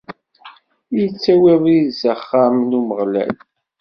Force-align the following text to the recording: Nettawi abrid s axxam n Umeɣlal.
Nettawi 1.01 1.47
abrid 1.53 1.87
s 1.99 2.01
axxam 2.13 2.55
n 2.69 2.77
Umeɣlal. 2.79 3.35